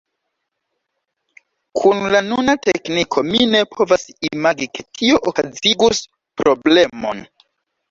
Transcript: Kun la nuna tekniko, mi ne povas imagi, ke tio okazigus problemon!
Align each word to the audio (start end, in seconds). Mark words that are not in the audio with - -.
Kun 1.79 2.01
la 2.15 2.21
nuna 2.29 2.55
tekniko, 2.63 3.25
mi 3.29 3.45
ne 3.53 3.63
povas 3.75 4.07
imagi, 4.31 4.71
ke 4.79 4.89
tio 4.99 5.23
okazigus 5.35 6.05
problemon! 6.45 7.25